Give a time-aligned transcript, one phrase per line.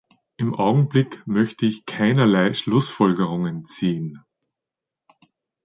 [0.37, 4.23] Im Augenblick möchte ich keinerlei Schlussfolgerungen ziehen.